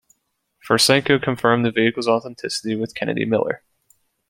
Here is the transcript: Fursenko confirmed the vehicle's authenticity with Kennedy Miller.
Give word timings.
Fursenko 0.67 1.21
confirmed 1.21 1.63
the 1.63 1.69
vehicle's 1.71 2.07
authenticity 2.07 2.75
with 2.75 2.95
Kennedy 2.95 3.23
Miller. 3.23 3.61